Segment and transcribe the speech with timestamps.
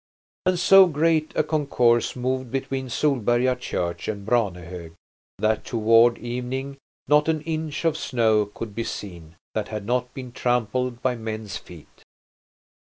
[0.47, 4.93] And so great a concourse moved between Solberga church and Branehog
[5.37, 6.77] that toward evening
[7.07, 11.57] not an inch of snow could be seen that had not been trampled by men's
[11.57, 12.01] feet.